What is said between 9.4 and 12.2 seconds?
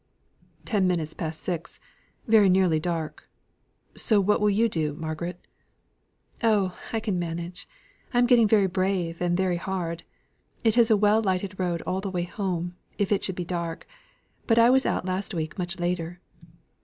hard. It is a well lighted road all the